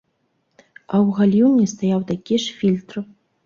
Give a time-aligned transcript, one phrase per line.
[0.61, 2.95] А ў гальюне стаяў такі ж фільтр.